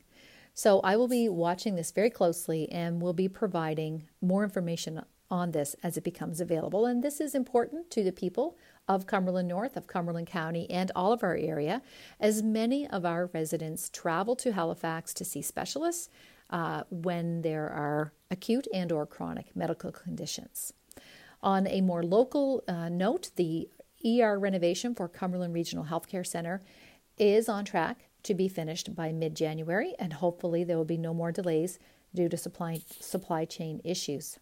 So 0.53 0.79
I 0.79 0.95
will 0.95 1.07
be 1.07 1.29
watching 1.29 1.75
this 1.75 1.91
very 1.91 2.09
closely 2.09 2.71
and 2.71 2.99
will 3.01 3.13
be 3.13 3.27
providing 3.27 4.07
more 4.21 4.43
information 4.43 5.03
on 5.29 5.51
this 5.51 5.75
as 5.83 5.97
it 5.97 6.03
becomes 6.03 6.41
available. 6.41 6.85
And 6.85 7.03
this 7.03 7.19
is 7.19 7.35
important 7.35 7.91
to 7.91 8.03
the 8.03 8.11
people 8.11 8.57
of 8.87 9.05
Cumberland 9.05 9.47
North, 9.47 9.75
of 9.75 9.87
Cumberland 9.87 10.27
County, 10.27 10.69
and 10.69 10.91
all 10.95 11.11
of 11.11 11.23
our 11.23 11.35
area, 11.35 11.81
as 12.19 12.41
many 12.41 12.87
of 12.87 13.05
our 13.05 13.29
residents 13.33 13.89
travel 13.89 14.35
to 14.37 14.53
Halifax 14.53 15.13
to 15.15 15.25
see 15.25 15.41
specialists 15.41 16.09
uh, 16.49 16.83
when 16.89 17.41
there 17.41 17.69
are 17.69 18.13
acute 18.31 18.67
and 18.73 18.91
or 18.91 19.05
chronic 19.05 19.55
medical 19.55 19.91
conditions. 19.91 20.73
On 21.43 21.67
a 21.67 21.81
more 21.81 22.03
local 22.03 22.63
uh, 22.67 22.89
note, 22.89 23.31
the 23.35 23.69
ER 24.07 24.39
renovation 24.39 24.95
for 24.95 25.07
Cumberland 25.07 25.53
Regional 25.53 25.85
Healthcare 25.85 26.25
Center 26.25 26.61
is 27.17 27.49
on 27.49 27.65
track 27.65 28.09
to 28.23 28.33
be 28.33 28.47
finished 28.47 28.95
by 28.95 29.11
mid-January, 29.11 29.95
and 29.99 30.13
hopefully 30.13 30.63
there 30.63 30.77
will 30.77 30.85
be 30.85 30.97
no 30.97 31.13
more 31.13 31.31
delays 31.31 31.79
due 32.13 32.29
to 32.29 32.37
supply 32.37 32.81
supply 32.99 33.45
chain 33.45 33.81
issues. 33.83 34.39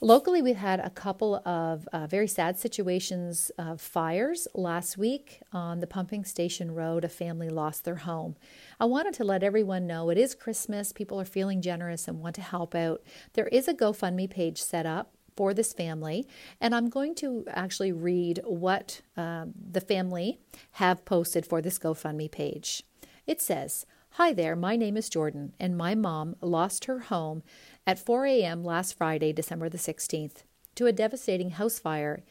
Locally, 0.00 0.42
we've 0.42 0.56
had 0.56 0.80
a 0.80 0.90
couple 0.90 1.36
of 1.46 1.88
uh, 1.92 2.08
very 2.08 2.26
sad 2.26 2.58
situations 2.58 3.52
of 3.56 3.80
fires. 3.80 4.48
Last 4.52 4.98
week 4.98 5.40
on 5.52 5.78
the 5.78 5.86
pumping 5.86 6.24
station 6.24 6.74
road, 6.74 7.04
a 7.04 7.08
family 7.08 7.48
lost 7.48 7.84
their 7.84 7.96
home. 7.96 8.34
I 8.80 8.86
wanted 8.86 9.14
to 9.14 9.24
let 9.24 9.44
everyone 9.44 9.86
know 9.86 10.10
it 10.10 10.18
is 10.18 10.34
Christmas. 10.34 10.92
People 10.92 11.20
are 11.20 11.24
feeling 11.24 11.62
generous 11.62 12.08
and 12.08 12.18
want 12.18 12.34
to 12.34 12.40
help 12.40 12.74
out. 12.74 13.00
There 13.34 13.46
is 13.46 13.68
a 13.68 13.74
GoFundMe 13.74 14.28
page 14.28 14.60
set 14.60 14.86
up 14.86 15.12
for 15.36 15.54
this 15.54 15.72
family, 15.72 16.26
and 16.60 16.74
I'm 16.74 16.88
going 16.88 17.14
to 17.16 17.44
actually 17.48 17.92
read 17.92 18.40
what 18.44 19.00
um, 19.16 19.52
the 19.70 19.80
family 19.80 20.38
have 20.72 21.04
posted 21.04 21.46
for 21.46 21.60
this 21.60 21.78
GoFundMe 21.78 22.30
page. 22.30 22.82
It 23.26 23.40
says, 23.40 23.86
Hi 24.16 24.32
there, 24.34 24.54
my 24.54 24.76
name 24.76 24.96
is 24.96 25.08
Jordan, 25.08 25.54
and 25.58 25.76
my 25.76 25.94
mom 25.94 26.36
lost 26.42 26.84
her 26.84 26.98
home 26.98 27.42
at 27.86 27.98
4 27.98 28.26
a.m. 28.26 28.62
last 28.62 28.96
Friday, 28.98 29.32
December 29.32 29.70
the 29.70 29.78
16th, 29.78 30.42
to 30.74 30.86
a 30.86 30.92
devastating 30.92 31.50
house 31.50 31.78
fire 31.78 32.22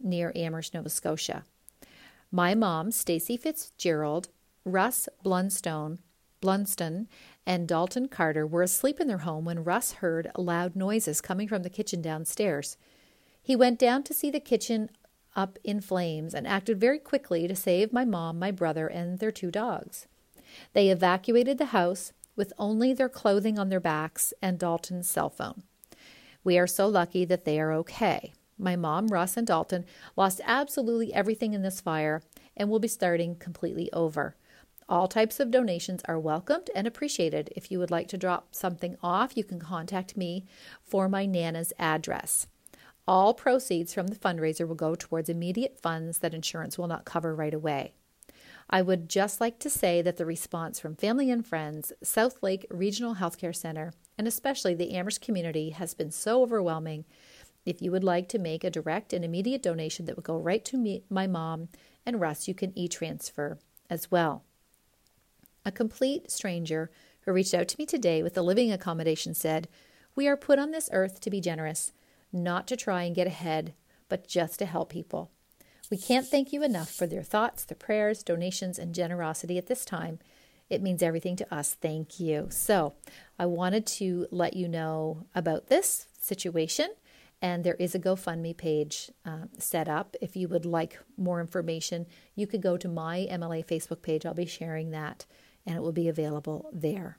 near 0.00 0.32
Amherst, 0.34 0.72
Nova 0.72 0.88
Scotia. 0.88 1.44
My 2.30 2.54
mom, 2.54 2.90
Stacy 2.90 3.36
Fitzgerald, 3.36 4.28
Russ 4.64 5.08
Blunstone, 5.22 5.98
Blunston, 6.40 7.06
and 7.46 7.68
Dalton 7.68 8.08
Carter 8.08 8.46
were 8.46 8.62
asleep 8.62 9.00
in 9.00 9.06
their 9.06 9.18
home 9.18 9.44
when 9.44 9.62
Russ 9.62 9.92
heard 9.92 10.30
loud 10.36 10.74
noises 10.74 11.20
coming 11.20 11.46
from 11.46 11.62
the 11.62 11.70
kitchen 11.70 12.02
downstairs. 12.02 12.76
He 13.40 13.54
went 13.54 13.78
down 13.78 14.02
to 14.02 14.14
see 14.14 14.30
the 14.30 14.40
kitchen 14.40 14.90
up 15.36 15.58
in 15.62 15.80
flames 15.80 16.34
and 16.34 16.46
acted 16.46 16.80
very 16.80 16.98
quickly 16.98 17.46
to 17.46 17.54
save 17.54 17.92
my 17.92 18.04
mom, 18.04 18.38
my 18.38 18.50
brother, 18.50 18.88
and 18.88 19.20
their 19.20 19.30
two 19.30 19.50
dogs. 19.50 20.08
They 20.72 20.88
evacuated 20.88 21.58
the 21.58 21.66
house 21.66 22.12
with 22.34 22.52
only 22.58 22.92
their 22.92 23.08
clothing 23.08 23.58
on 23.58 23.68
their 23.68 23.80
backs 23.80 24.34
and 24.42 24.58
Dalton's 24.58 25.08
cell 25.08 25.30
phone. 25.30 25.62
We 26.42 26.58
are 26.58 26.66
so 26.66 26.88
lucky 26.88 27.24
that 27.24 27.44
they 27.44 27.60
are 27.60 27.72
okay. 27.72 28.32
My 28.58 28.74
mom, 28.74 29.08
Russ, 29.08 29.36
and 29.36 29.46
Dalton 29.46 29.84
lost 30.16 30.40
absolutely 30.44 31.12
everything 31.12 31.54
in 31.54 31.62
this 31.62 31.80
fire 31.80 32.22
and 32.56 32.70
will 32.70 32.78
be 32.78 32.88
starting 32.88 33.36
completely 33.36 33.92
over. 33.92 34.34
All 34.88 35.08
types 35.08 35.40
of 35.40 35.50
donations 35.50 36.02
are 36.06 36.18
welcomed 36.18 36.70
and 36.74 36.86
appreciated. 36.86 37.52
If 37.56 37.70
you 37.70 37.78
would 37.80 37.90
like 37.90 38.06
to 38.08 38.18
drop 38.18 38.54
something 38.54 38.96
off, 39.02 39.36
you 39.36 39.42
can 39.42 39.58
contact 39.58 40.16
me 40.16 40.44
for 40.84 41.08
my 41.08 41.26
Nana's 41.26 41.72
address. 41.78 42.46
All 43.08 43.34
proceeds 43.34 43.92
from 43.92 44.08
the 44.08 44.16
fundraiser 44.16 44.66
will 44.66 44.76
go 44.76 44.94
towards 44.94 45.28
immediate 45.28 45.80
funds 45.80 46.18
that 46.18 46.34
insurance 46.34 46.78
will 46.78 46.86
not 46.86 47.04
cover 47.04 47.34
right 47.34 47.54
away. 47.54 47.94
I 48.68 48.82
would 48.82 49.08
just 49.08 49.40
like 49.40 49.58
to 49.60 49.70
say 49.70 50.02
that 50.02 50.16
the 50.16 50.26
response 50.26 50.80
from 50.80 50.96
family 50.96 51.30
and 51.30 51.46
friends, 51.46 51.92
South 52.02 52.42
Lake 52.42 52.66
Regional 52.68 53.16
Healthcare 53.16 53.54
Center, 53.54 53.92
and 54.18 54.26
especially 54.26 54.74
the 54.74 54.92
Amherst 54.94 55.20
community 55.20 55.70
has 55.70 55.94
been 55.94 56.10
so 56.10 56.42
overwhelming. 56.42 57.04
If 57.64 57.80
you 57.80 57.92
would 57.92 58.04
like 58.04 58.28
to 58.30 58.38
make 58.38 58.64
a 58.64 58.70
direct 58.70 59.12
and 59.12 59.24
immediate 59.24 59.62
donation 59.62 60.06
that 60.06 60.16
would 60.16 60.24
go 60.24 60.36
right 60.36 60.64
to 60.64 60.76
me, 60.76 61.04
my 61.08 61.26
mom 61.26 61.68
and 62.04 62.20
Russ, 62.20 62.48
you 62.48 62.54
can 62.54 62.76
e 62.76 62.88
transfer 62.88 63.58
as 63.88 64.10
well. 64.10 64.45
A 65.66 65.72
complete 65.72 66.30
stranger 66.30 66.92
who 67.22 67.32
reached 67.32 67.52
out 67.52 67.66
to 67.66 67.76
me 67.76 67.86
today 67.86 68.22
with 68.22 68.38
a 68.38 68.42
living 68.42 68.70
accommodation 68.70 69.34
said, 69.34 69.66
We 70.14 70.28
are 70.28 70.36
put 70.36 70.60
on 70.60 70.70
this 70.70 70.88
earth 70.92 71.18
to 71.22 71.28
be 71.28 71.40
generous, 71.40 71.92
not 72.32 72.68
to 72.68 72.76
try 72.76 73.02
and 73.02 73.16
get 73.16 73.26
ahead, 73.26 73.74
but 74.08 74.28
just 74.28 74.60
to 74.60 74.66
help 74.66 74.90
people. 74.90 75.32
We 75.90 75.96
can't 75.96 76.26
thank 76.26 76.52
you 76.52 76.62
enough 76.62 76.90
for 76.90 77.06
your 77.06 77.24
thoughts, 77.24 77.64
the 77.64 77.74
prayers, 77.74 78.22
donations, 78.22 78.78
and 78.78 78.94
generosity 78.94 79.58
at 79.58 79.66
this 79.66 79.84
time. 79.84 80.20
It 80.70 80.82
means 80.82 81.02
everything 81.02 81.34
to 81.34 81.54
us. 81.54 81.74
Thank 81.74 82.20
you. 82.20 82.46
So, 82.50 82.94
I 83.36 83.46
wanted 83.46 83.86
to 83.86 84.28
let 84.30 84.54
you 84.54 84.68
know 84.68 85.24
about 85.34 85.66
this 85.66 86.06
situation, 86.20 86.90
and 87.42 87.64
there 87.64 87.74
is 87.74 87.94
a 87.94 88.00
GoFundMe 88.00 88.56
page 88.56 89.10
uh, 89.24 89.46
set 89.58 89.88
up. 89.88 90.14
If 90.20 90.36
you 90.36 90.46
would 90.46 90.64
like 90.64 91.00
more 91.16 91.40
information, 91.40 92.06
you 92.36 92.46
could 92.46 92.62
go 92.62 92.76
to 92.76 92.88
my 92.88 93.26
MLA 93.30 93.66
Facebook 93.66 94.02
page. 94.02 94.24
I'll 94.24 94.34
be 94.34 94.46
sharing 94.46 94.90
that, 94.90 95.26
and 95.66 95.76
it 95.76 95.82
will 95.82 95.92
be 95.92 96.08
available 96.08 96.70
there. 96.72 97.16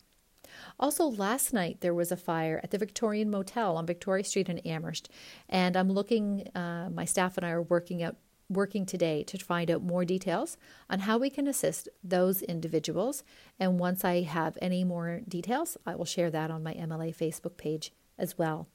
Also, 0.80 1.06
last 1.06 1.54
night 1.54 1.82
there 1.82 1.94
was 1.94 2.12
a 2.12 2.18
fire 2.18 2.60
at 2.63 2.72
the 2.72 2.77
Victorian 2.77 3.30
Motel 3.30 3.75
on 3.75 3.86
Victoria 3.86 4.24
Street 4.24 4.50
in 4.50 4.60
Amherst, 4.60 5.10
and 5.50 5.75
I'm 5.75 5.92
looking. 5.92 6.48
Uh, 6.56 6.89
my 6.92 7.06
staff 7.06 7.38
and 7.38 7.46
I 7.46 7.51
are 7.51 7.62
working 7.62 8.01
out 8.01 8.16
working 8.50 8.86
today 8.86 9.24
to 9.24 9.38
find 9.38 9.70
out 9.70 9.84
more 9.84 10.06
details 10.06 10.58
on 10.89 11.00
how 11.00 11.18
we 11.18 11.30
can 11.30 11.48
assist 11.48 11.89
those 12.04 12.42
individuals. 12.42 13.24
And 13.60 13.80
once 13.80 14.06
I 14.06 14.22
have 14.22 14.58
any 14.62 14.84
more 14.84 15.22
details, 15.27 15.77
I 15.86 15.96
will 15.96 16.06
share 16.06 16.32
that 16.32 16.50
on 16.50 16.63
my 16.63 16.74
MLA 16.74 17.16
Facebook 17.16 17.58
page 17.58 17.92
as 18.18 18.38
well. 18.38 18.68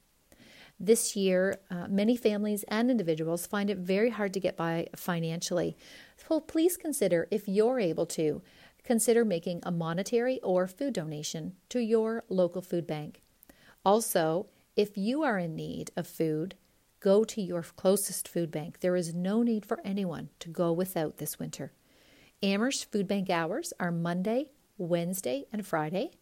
This 0.79 1.15
year, 1.15 1.61
uh, 1.71 1.87
many 1.89 2.17
families 2.17 2.65
and 2.67 2.91
individuals 2.91 3.47
find 3.47 3.71
it 3.71 3.79
very 3.79 4.11
hard 4.11 4.35
to 4.35 4.41
get 4.41 4.57
by 4.57 4.89
financially. 4.97 5.77
So 6.29 6.41
please 6.41 6.77
consider 6.77 7.29
if 7.31 7.47
you're 7.47 7.79
able 7.79 8.07
to, 8.07 8.43
consider 8.85 9.25
making 9.25 9.61
a 9.63 9.71
monetary 9.71 10.41
or 10.43 10.67
food 10.67 10.95
donation 10.95 11.55
to 11.69 11.81
your 11.81 12.25
local 12.29 12.63
food 12.63 12.87
bank. 12.87 13.23
Also, 13.85 14.47
if 14.77 14.97
you 14.97 15.23
are 15.23 15.39
in 15.39 15.57
need 15.57 15.91
of 15.97 16.07
food, 16.07 16.55
Go 17.03 17.25
to 17.25 17.43
your 17.43 17.63
closest 17.63 18.29
food 18.29 18.53
bank. 18.53 18.79
There 18.79 18.95
is 18.95 19.13
no 19.13 19.43
need 19.43 19.67
for 19.67 19.81
anyone 19.85 20.29
to 20.39 20.49
go 20.49 20.73
without 20.73 21.17
this 21.17 21.37
winter. 21.37 21.73
Amherst 22.45 22.93
Food 22.93 23.09
Bank 23.09 23.29
hours 23.29 23.73
are 23.81 23.91
Monday, 23.91 24.51
Wednesday, 24.79 25.47
and 25.53 25.67
Friday, 25.67 26.13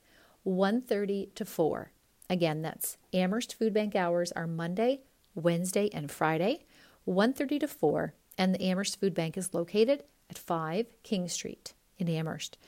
1:30 0.42 1.34
to 1.34 1.44
4. 1.44 1.92
Again, 2.30 2.62
that's 2.62 2.96
Amherst 3.12 3.54
Food 3.54 3.74
Bank 3.74 3.94
hours 3.94 4.32
are 4.32 4.46
Monday, 4.46 5.02
Wednesday, 5.34 5.90
and 5.92 6.10
Friday, 6.10 6.64
1:30 7.04 7.58
to 7.58 7.68
4, 7.68 8.14
and 8.38 8.54
the 8.54 8.62
Amherst 8.62 8.98
Food 8.98 9.12
Bank 9.12 9.36
is 9.36 9.52
located 9.52 10.04
at 10.30 10.38
5 10.38 10.86
King 11.02 11.28
Street 11.28 11.74
in 12.00 12.08
Amherst. 12.08 12.58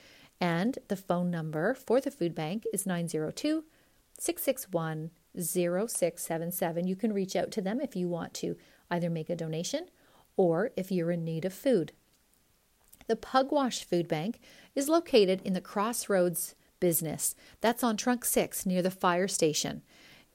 And 0.40 0.78
the 0.88 0.96
phone 0.96 1.30
number 1.30 1.74
for 1.74 2.00
the 2.00 2.10
food 2.10 2.34
bank 2.34 2.64
is 2.72 2.86
902 2.86 3.64
661 4.18 5.10
0677. 5.40 6.86
You 6.86 6.96
can 6.96 7.12
reach 7.12 7.36
out 7.36 7.50
to 7.52 7.62
them 7.62 7.80
if 7.80 7.96
you 7.96 8.08
want 8.08 8.34
to 8.34 8.56
either 8.90 9.08
make 9.08 9.30
a 9.30 9.36
donation 9.36 9.86
or 10.36 10.70
if 10.76 10.90
you're 10.90 11.10
in 11.10 11.24
need 11.24 11.44
of 11.44 11.52
food. 11.52 11.92
The 13.08 13.16
Pugwash 13.16 13.84
Food 13.84 14.08
Bank 14.08 14.38
is 14.74 14.88
located 14.88 15.40
in 15.42 15.54
the 15.54 15.60
Crossroads 15.60 16.54
business. 16.80 17.34
That's 17.60 17.84
on 17.84 17.96
Trunk 17.96 18.24
6 18.24 18.66
near 18.66 18.82
the 18.82 18.90
fire 18.90 19.28
station. 19.28 19.82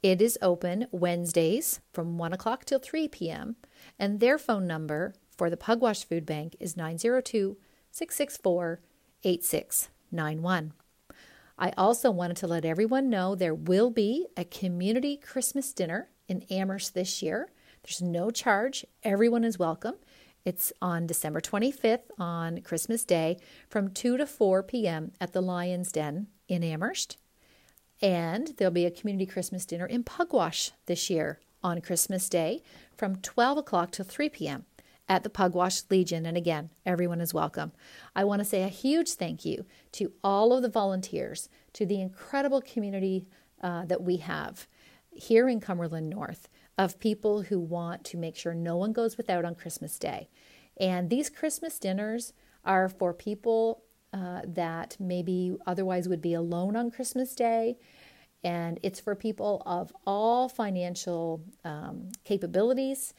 It 0.04 0.22
is 0.22 0.38
open 0.42 0.88
Wednesdays 0.92 1.82
from 1.92 2.18
1 2.18 2.34
o'clock 2.34 2.66
till 2.66 2.80
3 2.80 3.08
p.m. 3.08 3.56
And 3.98 4.20
their 4.20 4.38
phone 4.38 4.68
number 4.68 5.14
for 5.36 5.50
the 5.50 5.58
Pugwash 5.58 6.04
Food 6.04 6.26
Bank 6.26 6.56
is 6.60 6.78
902 6.78 7.58
664 7.98 8.80
8691. 9.24 10.74
I 11.58 11.74
also 11.76 12.12
wanted 12.12 12.38
to 12.38 12.46
let 12.46 12.64
everyone 12.64 13.10
know 13.10 13.34
there 13.34 13.56
will 13.56 13.90
be 13.90 14.28
a 14.38 14.46
community 14.46 15.18
Christmas 15.18 15.74
dinner 15.74 16.10
in 16.28 16.44
Amherst 16.52 16.94
this 16.94 17.24
year. 17.24 17.50
There's 17.82 18.00
no 18.00 18.30
charge, 18.30 18.86
everyone 19.02 19.44
is 19.44 19.58
welcome. 19.58 19.96
It's 20.46 20.72
on 20.80 21.08
December 21.08 21.42
25th 21.42 22.12
on 22.20 22.62
Christmas 22.62 23.04
Day 23.04 23.40
from 23.68 23.90
2 23.90 24.18
to 24.18 24.28
4 24.28 24.62
p.m. 24.62 25.14
at 25.20 25.34
the 25.34 25.42
Lion's 25.42 25.92
Den 25.92 26.28
in 26.48 26.64
Amherst. 26.64 27.18
And 28.00 28.54
there'll 28.58 28.72
be 28.72 28.86
a 28.86 28.92
community 28.92 29.26
Christmas 29.26 29.66
dinner 29.66 29.88
in 29.88 30.04
Pugwash 30.04 30.72
this 30.86 31.10
year 31.10 31.40
on 31.64 31.82
Christmas 31.82 32.30
Day 32.30 32.62
from 32.96 33.16
12 33.16 33.58
o'clock 33.58 33.90
to 33.94 34.04
3 34.04 34.30
p.m 34.30 34.67
at 35.10 35.24
the 35.24 35.30
Pugwash 35.30 35.84
Legion. 35.90 36.26
And 36.26 36.36
again, 36.38 36.70
everyone 36.86 37.22
is 37.22 37.34
welcome. 37.34 37.72
I 38.16 38.24
want 38.24 38.40
to 38.40 38.46
say 38.46 38.64
a 38.64 38.68
huge 38.68 39.12
thank 39.12 39.46
you 39.46 39.66
to 39.94 40.12
all 40.24 40.54
of 40.54 40.62
the 40.62 40.70
volunteers, 40.70 41.50
to 41.74 41.86
the 41.86 42.02
incredible 42.02 42.62
community 42.62 43.28
uh, 43.62 43.86
that 43.86 44.04
we 44.04 44.18
have. 44.18 44.68
here 45.18 45.50
in 45.50 45.60
Cumberland 45.60 46.10
North 46.10 46.48
of 46.78 47.00
people 47.00 47.44
who 47.44 47.60
want 47.60 48.04
to 48.06 48.18
make 48.18 48.36
sure 48.36 48.54
no 48.54 48.78
one 48.78 48.94
goes 48.94 49.18
without 49.18 49.46
on 49.46 49.56
Christmas 49.56 49.98
Day. 49.98 50.30
And 50.80 51.10
these 51.10 51.30
Christmas 51.30 51.80
dinners 51.80 52.34
are 52.64 52.88
for 52.88 53.14
people 53.14 53.84
uh, 54.14 54.42
that 54.46 54.96
maybe 55.00 55.56
otherwise 55.66 56.08
would 56.08 56.22
be 56.22 56.34
alone 56.34 56.76
on 56.76 56.92
Christmas 56.92 57.34
Day. 57.34 57.78
And 58.44 58.80
it's 58.84 59.00
for 59.00 59.16
people 59.16 59.64
of 59.66 59.92
all 60.06 60.48
financial 60.48 61.42
um, 61.66 62.10
capabilities. 62.24 63.14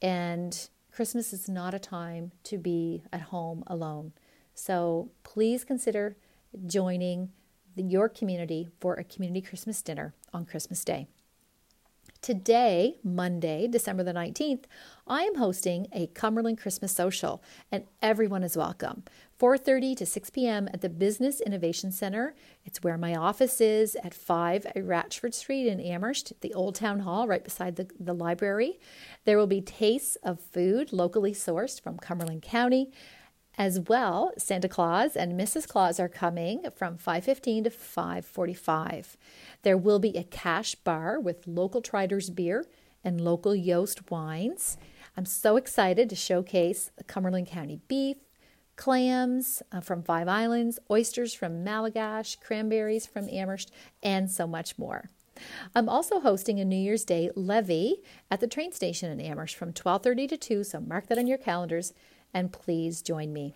And 0.00 0.68
Christmas 0.92 1.32
is 1.32 1.48
not 1.48 1.72
a 1.72 1.78
time 1.78 2.32
to 2.44 2.58
be 2.58 3.02
at 3.12 3.22
home 3.22 3.64
alone. 3.66 4.12
So 4.54 5.10
please 5.22 5.64
consider 5.64 6.16
joining 6.66 7.30
the, 7.74 7.82
your 7.82 8.10
community 8.10 8.68
for 8.78 8.94
a 8.94 9.04
community 9.04 9.40
Christmas 9.40 9.80
dinner 9.80 10.14
on 10.34 10.44
Christmas 10.44 10.84
Day. 10.84 11.08
Today, 12.22 12.98
Monday, 13.02 13.66
December 13.66 14.04
the 14.04 14.12
19th, 14.12 14.66
I 15.08 15.22
am 15.22 15.34
hosting 15.34 15.88
a 15.92 16.06
Cumberland 16.06 16.56
Christmas 16.56 16.94
social 16.94 17.42
and 17.72 17.82
everyone 18.00 18.44
is 18.44 18.56
welcome. 18.56 19.02
4:30 19.40 19.96
to 19.96 20.06
6 20.06 20.30
p.m. 20.30 20.68
at 20.72 20.82
the 20.82 20.88
Business 20.88 21.40
Innovation 21.40 21.90
Center. 21.90 22.36
It's 22.64 22.80
where 22.80 22.96
my 22.96 23.16
office 23.16 23.60
is 23.60 23.96
at 24.04 24.14
5 24.14 24.66
at 24.66 24.76
Ratchford 24.76 25.34
Street 25.34 25.66
in 25.66 25.80
Amherst, 25.80 26.32
the 26.42 26.54
Old 26.54 26.76
Town 26.76 27.00
Hall 27.00 27.26
right 27.26 27.42
beside 27.42 27.74
the, 27.74 27.88
the 27.98 28.14
library. 28.14 28.78
There 29.24 29.36
will 29.36 29.48
be 29.48 29.60
tastes 29.60 30.14
of 30.22 30.38
food 30.38 30.92
locally 30.92 31.32
sourced 31.32 31.80
from 31.80 31.98
Cumberland 31.98 32.42
County. 32.42 32.92
As 33.58 33.80
well, 33.80 34.32
Santa 34.38 34.68
Claus 34.68 35.14
and 35.14 35.38
Mrs. 35.38 35.68
Claus 35.68 36.00
are 36.00 36.08
coming 36.08 36.64
from 36.74 36.96
5:15 36.96 37.64
to 37.64 37.70
5:45. 37.70 39.16
There 39.62 39.76
will 39.76 39.98
be 39.98 40.16
a 40.16 40.24
cash 40.24 40.74
bar 40.74 41.20
with 41.20 41.46
local 41.46 41.82
Triders 41.82 42.30
beer 42.30 42.64
and 43.04 43.20
local 43.20 43.54
Jost 43.54 44.10
wines. 44.10 44.78
I'm 45.16 45.26
so 45.26 45.56
excited 45.56 46.08
to 46.08 46.16
showcase 46.16 46.90
Cumberland 47.06 47.46
County 47.46 47.80
beef, 47.88 48.16
clams 48.76 49.62
uh, 49.70 49.80
from 49.80 50.02
Five 50.02 50.28
Islands, 50.28 50.78
oysters 50.90 51.34
from 51.34 51.62
Malagash, 51.62 52.40
cranberries 52.40 53.06
from 53.06 53.28
Amherst, 53.28 53.70
and 54.02 54.30
so 54.30 54.46
much 54.46 54.78
more. 54.78 55.10
I'm 55.74 55.88
also 55.88 56.20
hosting 56.20 56.58
a 56.58 56.64
New 56.64 56.76
Year's 56.76 57.04
Day 57.04 57.30
levee 57.34 58.02
at 58.30 58.40
the 58.40 58.46
train 58.46 58.72
station 58.72 59.10
in 59.10 59.20
Amherst 59.20 59.56
from 59.56 59.74
12:30 59.74 60.26
to 60.28 60.36
2, 60.38 60.64
so 60.64 60.80
mark 60.80 61.08
that 61.08 61.18
on 61.18 61.26
your 61.26 61.38
calendars 61.38 61.92
and 62.34 62.52
please 62.52 63.02
join 63.02 63.32
me. 63.32 63.54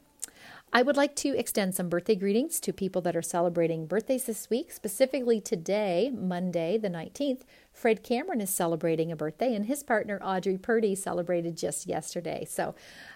I 0.73 0.83
would 0.83 0.97
like 0.97 1.14
to 1.16 1.37
extend 1.38 1.75
some 1.75 1.88
birthday 1.88 2.16
greetings 2.16 2.61
to 2.61 2.73
people 2.73 3.00
that 3.02 3.16
are 3.16 3.23
celebrating 3.23 3.87
birthdays 3.87 4.25
this 4.25 4.50
week. 4.50 4.73
Specifically 4.73 5.40
today, 5.40 6.11
Monday, 6.14 6.76
the 6.76 6.90
19th, 6.90 7.42
Fred 7.73 8.02
Cameron 8.02 8.40
is 8.40 8.50
celebrating 8.50 9.11
a 9.11 9.16
birthday, 9.16 9.54
and 9.54 9.66
his 9.66 9.83
partner 9.83 10.21
Audrey 10.23 10.59
Purdy 10.59 10.95
celebrated 10.95 11.56
just 11.56 11.87
yesterday. 11.87 12.45
So, 12.45 12.75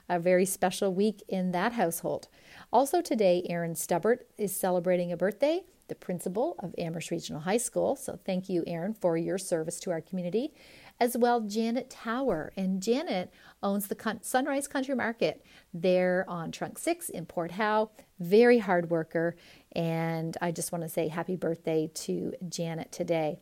a 0.08 0.18
very 0.18 0.46
special 0.46 0.94
week 0.94 1.22
in 1.28 1.52
that 1.52 1.72
household. 1.72 2.28
Also, 2.72 3.02
today, 3.02 3.44
Aaron 3.48 3.74
Stubbert 3.74 4.20
is 4.38 4.54
celebrating 4.54 5.12
a 5.12 5.16
birthday, 5.16 5.62
the 5.88 5.94
principal 5.94 6.54
of 6.60 6.74
Amherst 6.78 7.10
Regional 7.10 7.42
High 7.42 7.58
School. 7.58 7.96
So, 7.96 8.18
thank 8.24 8.48
you, 8.48 8.64
Aaron, 8.66 8.94
for 8.94 9.16
your 9.16 9.38
service 9.38 9.80
to 9.80 9.90
our 9.90 10.00
community 10.00 10.52
as 11.00 11.16
well 11.16 11.40
Janet 11.40 11.90
Tower. 11.90 12.52
And 12.56 12.82
Janet 12.82 13.32
owns 13.62 13.88
the 13.88 14.18
Sunrise 14.20 14.68
Country 14.68 14.94
Market 14.94 15.44
there 15.72 16.24
on 16.28 16.52
Trunk 16.52 16.78
6 16.78 17.08
in 17.08 17.26
Port 17.26 17.52
Howe. 17.52 17.90
Very 18.18 18.58
hard 18.58 18.90
worker. 18.90 19.34
And 19.72 20.36
I 20.40 20.52
just 20.52 20.70
want 20.70 20.82
to 20.82 20.88
say 20.88 21.08
happy 21.08 21.36
birthday 21.36 21.90
to 21.94 22.34
Janet 22.48 22.92
today. 22.92 23.38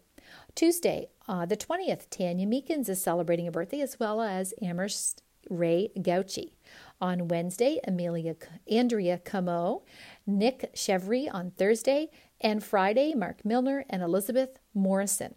Tuesday, 0.55 1.09
uh, 1.27 1.47
the 1.47 1.57
20th, 1.57 2.09
Tanya 2.11 2.47
Meekins 2.47 2.89
is 2.89 3.01
celebrating 3.01 3.49
a 3.49 3.51
birthday 3.51 3.81
as 3.81 3.99
well 3.99 4.21
as 4.21 4.55
Amherst 4.63 5.23
Ray 5.49 5.91
Gauchi. 5.97 6.53
On 7.01 7.29
Wednesday, 7.29 7.81
Amelia 7.87 8.35
Andrea 8.71 9.19
Camo, 9.19 9.83
Nick 10.27 10.75
Chevry 10.75 11.33
on 11.33 11.53
Thursday, 11.53 12.11
and 12.41 12.63
Friday, 12.63 13.15
Mark 13.15 13.45
Milner 13.45 13.85
and 13.89 14.03
Elizabeth 14.03 14.59
Morrison. 14.75 15.35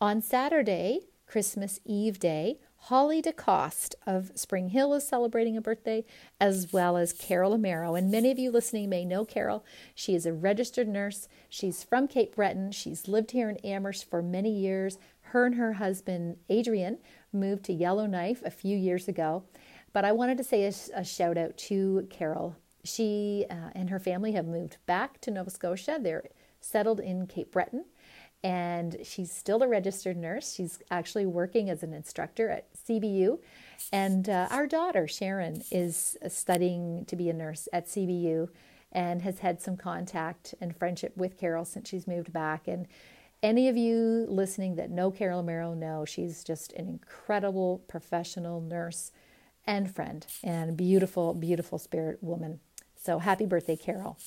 On 0.00 0.22
Saturday, 0.22 1.00
Christmas 1.30 1.78
Eve 1.84 2.18
Day. 2.18 2.58
Holly 2.74 3.22
DeCoste 3.22 3.94
of 4.04 4.32
Spring 4.34 4.70
Hill 4.70 4.92
is 4.94 5.06
celebrating 5.06 5.56
a 5.56 5.60
birthday, 5.60 6.04
as 6.40 6.72
well 6.72 6.96
as 6.96 7.12
Carol 7.12 7.56
Amaro. 7.56 7.96
And 7.96 8.10
many 8.10 8.32
of 8.32 8.38
you 8.40 8.50
listening 8.50 8.88
may 8.88 9.04
know 9.04 9.24
Carol. 9.24 9.64
She 9.94 10.16
is 10.16 10.26
a 10.26 10.32
registered 10.32 10.88
nurse. 10.88 11.28
She's 11.48 11.84
from 11.84 12.08
Cape 12.08 12.34
Breton. 12.34 12.72
She's 12.72 13.06
lived 13.06 13.30
here 13.30 13.48
in 13.48 13.58
Amherst 13.58 14.10
for 14.10 14.22
many 14.22 14.50
years. 14.50 14.98
Her 15.20 15.46
and 15.46 15.54
her 15.54 15.74
husband, 15.74 16.38
Adrian, 16.48 16.98
moved 17.32 17.64
to 17.66 17.72
Yellowknife 17.72 18.42
a 18.44 18.50
few 18.50 18.76
years 18.76 19.06
ago. 19.06 19.44
But 19.92 20.04
I 20.04 20.10
wanted 20.10 20.36
to 20.38 20.44
say 20.44 20.64
a, 20.64 20.72
a 20.98 21.04
shout 21.04 21.38
out 21.38 21.56
to 21.58 22.08
Carol. 22.10 22.56
She 22.82 23.46
uh, 23.48 23.70
and 23.76 23.90
her 23.90 24.00
family 24.00 24.32
have 24.32 24.46
moved 24.46 24.78
back 24.86 25.20
to 25.20 25.30
Nova 25.30 25.50
Scotia. 25.50 26.00
They're 26.02 26.24
settled 26.60 26.98
in 26.98 27.28
Cape 27.28 27.52
Breton 27.52 27.84
and 28.42 28.96
she's 29.02 29.30
still 29.30 29.62
a 29.62 29.68
registered 29.68 30.16
nurse. 30.16 30.54
She's 30.54 30.78
actually 30.90 31.26
working 31.26 31.68
as 31.68 31.82
an 31.82 31.92
instructor 31.92 32.48
at 32.48 32.68
CBU. 32.74 33.38
And 33.92 34.28
uh, 34.28 34.48
our 34.50 34.66
daughter, 34.66 35.06
Sharon, 35.06 35.62
is 35.70 36.16
studying 36.28 37.04
to 37.06 37.16
be 37.16 37.28
a 37.28 37.34
nurse 37.34 37.68
at 37.72 37.86
CBU 37.86 38.48
and 38.92 39.22
has 39.22 39.40
had 39.40 39.60
some 39.60 39.76
contact 39.76 40.54
and 40.60 40.76
friendship 40.76 41.16
with 41.16 41.38
Carol 41.38 41.64
since 41.64 41.88
she's 41.88 42.06
moved 42.06 42.32
back. 42.32 42.66
And 42.66 42.86
any 43.42 43.68
of 43.68 43.76
you 43.76 44.26
listening 44.28 44.76
that 44.76 44.90
know 44.90 45.10
Carol 45.10 45.42
Amaro 45.42 45.76
know 45.76 46.04
she's 46.04 46.42
just 46.44 46.72
an 46.72 46.88
incredible 46.88 47.82
professional 47.88 48.60
nurse 48.60 49.12
and 49.66 49.94
friend 49.94 50.26
and 50.42 50.76
beautiful, 50.76 51.34
beautiful 51.34 51.78
spirit 51.78 52.22
woman. 52.22 52.60
So 52.96 53.18
happy 53.18 53.46
birthday, 53.46 53.76
Carol. 53.76 54.18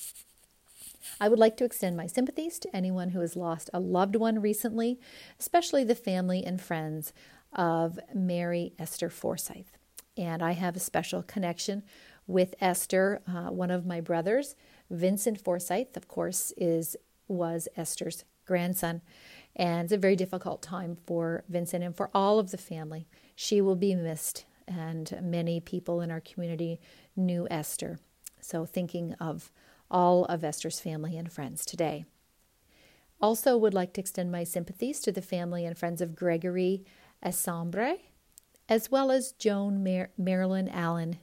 I 1.20 1.28
would 1.28 1.38
like 1.38 1.56
to 1.58 1.64
extend 1.64 1.96
my 1.96 2.06
sympathies 2.06 2.58
to 2.60 2.76
anyone 2.76 3.10
who 3.10 3.20
has 3.20 3.36
lost 3.36 3.70
a 3.72 3.80
loved 3.80 4.16
one 4.16 4.40
recently, 4.40 4.98
especially 5.38 5.84
the 5.84 5.94
family 5.94 6.44
and 6.44 6.60
friends 6.60 7.12
of 7.52 7.98
Mary 8.12 8.72
Esther 8.78 9.10
Forsyth. 9.10 9.76
And 10.16 10.42
I 10.42 10.52
have 10.52 10.76
a 10.76 10.80
special 10.80 11.22
connection 11.22 11.82
with 12.26 12.54
Esther. 12.60 13.22
Uh, 13.28 13.50
one 13.50 13.70
of 13.70 13.86
my 13.86 14.00
brothers, 14.00 14.54
Vincent 14.90 15.40
Forsyth, 15.40 15.96
of 15.96 16.08
course, 16.08 16.52
is 16.56 16.96
was 17.28 17.68
Esther's 17.76 18.24
grandson. 18.46 19.00
And 19.56 19.84
it's 19.84 19.92
a 19.92 19.98
very 19.98 20.16
difficult 20.16 20.62
time 20.62 20.96
for 21.06 21.44
Vincent 21.48 21.84
and 21.84 21.96
for 21.96 22.10
all 22.14 22.38
of 22.38 22.50
the 22.50 22.58
family. 22.58 23.06
She 23.34 23.60
will 23.60 23.76
be 23.76 23.94
missed, 23.94 24.44
and 24.66 25.16
many 25.22 25.60
people 25.60 26.00
in 26.00 26.10
our 26.10 26.20
community 26.20 26.80
knew 27.16 27.46
Esther. 27.50 27.98
So, 28.40 28.66
thinking 28.66 29.14
of 29.14 29.50
all 29.90 30.24
of 30.26 30.44
Esther's 30.44 30.80
family 30.80 31.16
and 31.16 31.30
friends 31.30 31.64
today. 31.64 32.04
Also, 33.20 33.56
would 33.56 33.74
like 33.74 33.92
to 33.94 34.00
extend 34.00 34.30
my 34.30 34.44
sympathies 34.44 35.00
to 35.00 35.12
the 35.12 35.22
family 35.22 35.64
and 35.64 35.78
friends 35.78 36.00
of 36.00 36.16
Gregory 36.16 36.84
Assembre, 37.22 37.98
as 38.68 38.90
well 38.90 39.10
as 39.10 39.32
Joan 39.32 39.82
Mar- 39.82 40.10
Marilyn 40.18 40.68
Allen 40.68 41.18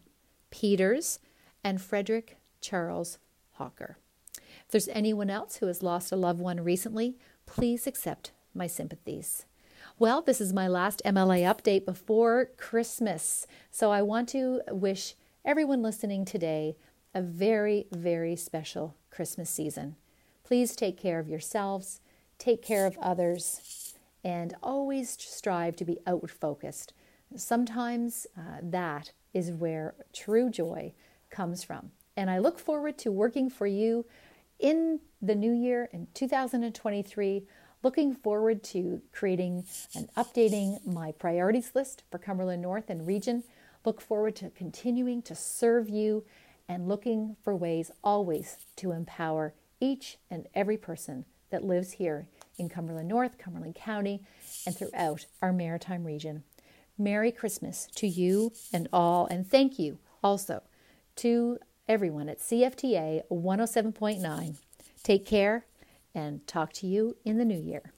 Peters 0.50 1.20
and 1.64 1.82
Frederick 1.82 2.38
Charles 2.60 3.20
Hawker. 3.54 3.98
If 4.36 4.72
there's 4.72 4.88
anyone 4.90 5.30
else 5.30 5.58
who 5.58 5.68
has 5.68 5.84
lost 5.84 6.12
a 6.12 6.16
loved 6.16 6.40
one 6.40 6.62
recently, 6.62 7.18
please 7.46 7.88
accept 7.88 8.32
my 8.54 8.68
sympathies. 8.68 9.46
Well, 10.00 10.22
this 10.22 10.42
is 10.42 10.54
my 10.54 10.68
last 10.68 11.02
MLA 11.06 11.42
update 11.44 11.86
before 11.86 12.50
Christmas, 12.58 13.46
so 13.70 13.92
I 13.92 14.02
want 14.02 14.30
to 14.30 14.62
wish 14.70 15.16
everyone 15.44 15.82
listening 15.82 16.26
today 16.26 16.76
a 17.14 17.22
very, 17.22 17.88
very 17.92 18.36
special 18.36 18.96
Christmas 19.10 19.50
season. 19.50 19.96
Please 20.44 20.76
take 20.76 20.98
care 20.98 21.20
of 21.20 21.28
yourselves, 21.28 22.02
take 22.38 22.62
care 22.62 22.86
of 22.86 22.98
others, 23.00 23.96
and 24.24 24.56
always 24.62 25.18
strive 25.20 25.76
to 25.78 25.86
be 25.86 26.00
outward 26.06 26.32
focused. 26.32 26.94
Sometimes 27.36 28.28
uh, 28.38 28.58
that 28.62 29.14
is 29.34 29.52
where 29.52 29.96
true 30.14 30.50
joy 30.50 30.94
comes 31.30 31.64
from. 31.64 31.92
And 32.18 32.30
I 32.30 32.40
look 32.40 32.60
forward 32.60 32.98
to 33.00 33.12
working 33.12 33.50
for 33.50 33.68
you 33.68 34.06
in 34.60 35.00
the 35.22 35.36
new 35.36 35.54
year 35.54 35.90
in 35.92 36.08
2023. 36.14 37.44
Looking 37.84 38.14
forward 38.14 38.64
to 38.66 39.02
creating 39.12 39.66
and 39.96 40.14
updating 40.16 40.86
my 40.86 41.14
priorities 41.14 41.72
list 41.74 42.04
for 42.12 42.20
Cumberland 42.20 42.62
North 42.62 42.90
and 42.90 43.08
region. 43.08 43.44
Look 43.86 44.02
forward 44.02 44.36
to 44.38 44.52
continuing 44.52 45.24
to 45.24 45.36
serve 45.36 45.90
you 45.90 46.24
and 46.72 46.88
looking 46.88 47.36
for 47.44 47.54
ways 47.54 47.92
always 48.02 48.56
to 48.78 48.94
empower 48.94 49.54
each 49.82 50.18
and 50.30 50.48
every 50.56 50.78
person 50.78 51.26
that 51.50 51.66
lives 51.66 51.92
here 51.92 52.30
in 52.58 52.70
Cumberland 52.70 53.10
North, 53.10 53.38
Cumberland 53.38 53.76
County, 53.76 54.24
and 54.66 54.74
throughout 54.74 55.26
our 55.42 55.52
maritime 55.52 56.06
region. 56.06 56.44
Merry 56.98 57.30
Christmas 57.30 57.90
to 57.96 58.08
you 58.08 58.54
and 58.72 58.88
all, 58.94 59.28
and 59.28 59.46
thank 59.46 59.80
you 59.80 60.00
also 60.24 60.64
to 61.18 61.58
everyone 61.90 62.30
at 62.30 62.40
CFTA 62.40 63.24
107.9. 63.30 64.56
Take 65.04 65.26
care 65.26 65.66
and 66.16 66.48
talk 66.48 66.72
to 66.74 66.88
you 66.88 67.18
in 67.26 67.38
the 67.38 67.44
new 67.44 67.60
year. 67.60 67.92